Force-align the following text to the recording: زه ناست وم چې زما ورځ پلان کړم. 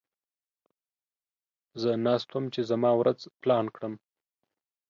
زه 1.81 1.89
ناست 2.05 2.29
وم 2.31 2.45
چې 2.53 2.61
زما 2.69 2.91
ورځ 2.99 3.19
پلان 3.41 3.65
کړم. 3.75 3.93